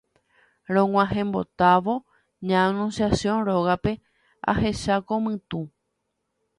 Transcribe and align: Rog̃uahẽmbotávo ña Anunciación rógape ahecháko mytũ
Rog̃uahẽmbotávo 0.73 1.95
ña 2.47 2.59
Anunciación 2.69 3.37
rógape 3.47 3.93
ahecháko 4.51 5.13
mytũ 5.23 5.61